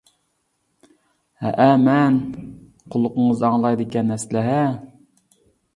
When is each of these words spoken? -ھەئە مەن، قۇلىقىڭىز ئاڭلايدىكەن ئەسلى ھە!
-ھەئە 1.43 1.67
مەن، 1.83 2.17
قۇلىقىڭىز 2.95 3.47
ئاڭلايدىكەن 3.51 4.15
ئەسلى 4.19 4.45
ھە! 4.49 4.59